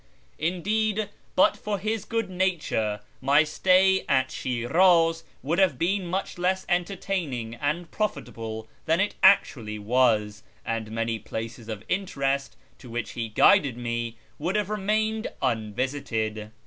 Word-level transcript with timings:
Indeed, 0.39 1.09
but 1.35 1.55
for 1.55 1.77
his 1.77 2.05
good 2.05 2.27
nature 2.27 3.01
my 3.21 3.43
stay 3.43 4.03
at 4.09 4.31
Shiraz 4.31 5.23
would 5.43 5.59
have 5.59 5.77
been 5.77 6.07
much 6.07 6.39
less 6.39 6.65
entertaining 6.67 7.53
and 7.53 7.91
profitable 7.91 8.67
than 8.87 8.99
it 8.99 9.13
actually 9.21 9.77
was, 9.77 10.41
and 10.65 10.89
many 10.89 11.19
places 11.19 11.69
of 11.69 11.83
interest 11.87 12.55
to 12.79 12.89
which 12.89 13.11
he 13.11 13.29
guided 13.29 13.77
me 13.77 14.17
would 14.39 14.55
have 14.55 14.71
remained 14.71 15.27
unvisited. 15.39 16.49